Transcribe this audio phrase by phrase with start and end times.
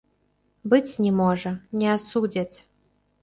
[0.71, 1.51] Быць не можа,
[1.81, 2.57] не асудзяць.